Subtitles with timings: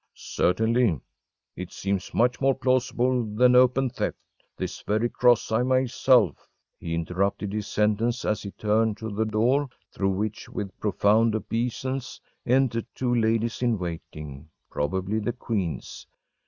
[0.01, 0.03] ‚ÄĚ
[0.35, 0.99] “Certainly.
[1.55, 4.17] It seems much more plausible than open theft.
[4.57, 6.45] This very cross I myself ‚ÄĚ
[6.79, 12.19] He interrupted his sentence as he turned to the door, through which, with profound obeisances,
[12.47, 16.07] entered two ladies in waiting probably the queen’s.